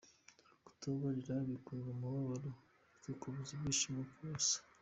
Kutababarira 0.65 1.35
bikurura 1.49 1.89
umubabaro 1.95 2.49
bikakubuza 2.93 3.49
ibyishimo 3.53 4.01
ku 4.11 4.17
busa. 4.29 4.59